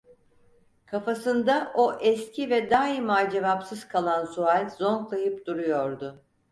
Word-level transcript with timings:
Kafasında, 0.85 1.71
o 1.75 1.93
eski 1.99 2.49
ve 2.49 2.69
daima 2.69 3.29
cevapsız 3.29 3.87
kalan 3.87 4.25
sual 4.25 4.69
zonklayıp 4.69 5.45
duruyordu: 5.45 6.21